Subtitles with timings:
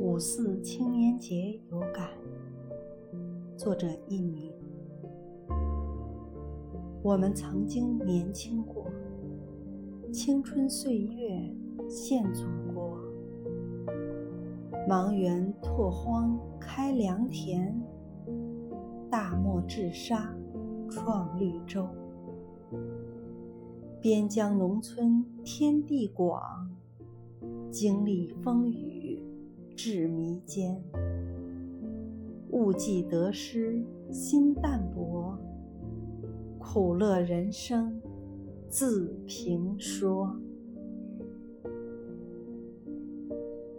[0.00, 2.08] 五四青年节有感。
[3.54, 4.50] 作者佚名。
[7.02, 8.90] 我们曾经年轻过，
[10.10, 11.54] 青春岁月
[11.86, 12.96] 献祖国。
[14.88, 17.78] 茫原拓荒开良田，
[19.10, 20.34] 大漠治沙
[20.88, 21.86] 创绿洲。
[24.00, 26.42] 边疆农村天地广，
[27.70, 29.22] 经历风雨
[29.82, 30.78] 至迷坚。
[32.50, 35.38] 误记得失心淡泊，
[36.58, 37.98] 苦乐人生
[38.68, 40.38] 自评说。